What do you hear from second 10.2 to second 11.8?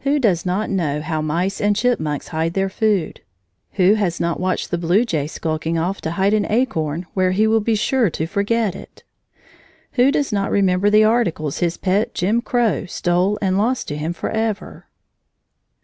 not remember the articles his